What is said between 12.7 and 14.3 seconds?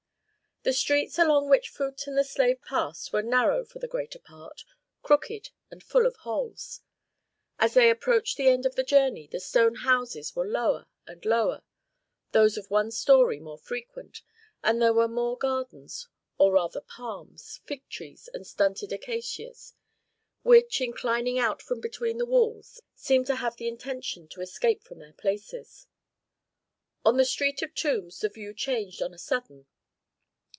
story more frequent,